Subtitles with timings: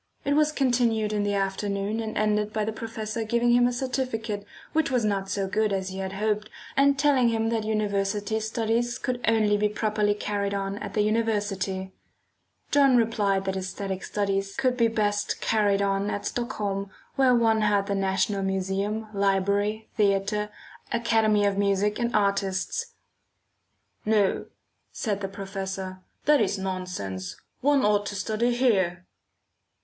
[0.25, 4.47] It was continued in the afternoon and ended by the professor giving him a certificate
[4.73, 8.97] which was not so good as he had hoped, and telling him that university studies
[8.97, 11.93] could only be properly carried on at the university.
[12.71, 17.85] John replied that æsthetic studies could be best carried on at Stockholm where one had
[17.85, 20.49] the National Museum, Library, Theatre,
[20.91, 22.95] Academy of Music and Artists.
[24.03, 24.47] "No,"
[24.91, 29.05] said the professor, "that is nonsense; one ought to study here."